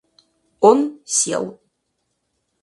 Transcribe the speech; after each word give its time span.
Он 0.69 0.77
сел. 1.05 1.45